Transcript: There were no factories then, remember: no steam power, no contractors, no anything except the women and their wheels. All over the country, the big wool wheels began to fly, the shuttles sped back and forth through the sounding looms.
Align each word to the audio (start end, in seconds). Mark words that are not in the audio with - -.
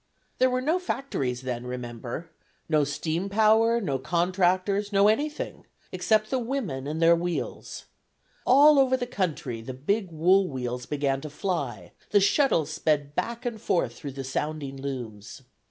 There 0.39 0.49
were 0.49 0.61
no 0.63 0.79
factories 0.79 1.41
then, 1.43 1.67
remember: 1.67 2.31
no 2.67 2.83
steam 2.83 3.29
power, 3.29 3.79
no 3.79 3.99
contractors, 3.99 4.91
no 4.91 5.07
anything 5.07 5.67
except 5.91 6.31
the 6.31 6.39
women 6.39 6.87
and 6.87 6.99
their 6.99 7.15
wheels. 7.15 7.85
All 8.43 8.79
over 8.79 8.97
the 8.97 9.05
country, 9.05 9.61
the 9.61 9.75
big 9.75 10.11
wool 10.11 10.47
wheels 10.47 10.87
began 10.87 11.21
to 11.21 11.29
fly, 11.29 11.91
the 12.09 12.19
shuttles 12.19 12.71
sped 12.71 13.13
back 13.13 13.45
and 13.45 13.61
forth 13.61 13.93
through 13.93 14.13
the 14.13 14.23
sounding 14.23 14.75
looms. 14.75 15.43